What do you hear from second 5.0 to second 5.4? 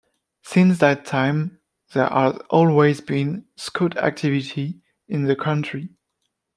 in the